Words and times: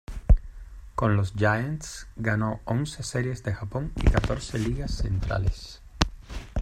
Con 0.95 1.15
los 1.15 1.33
Giants, 1.35 2.07
ganó 2.15 2.61
once 2.65 3.03
Series 3.03 3.43
de 3.43 3.53
Japón 3.53 3.93
y 3.97 4.09
catorce 4.09 4.57
ligas 4.57 4.95
centrales. 4.97 5.79